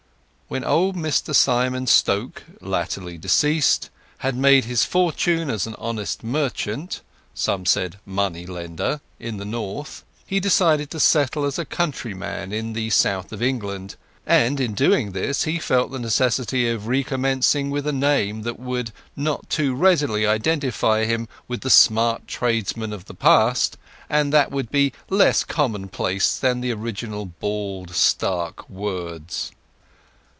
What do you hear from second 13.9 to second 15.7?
out of hail of his business district; and in doing this he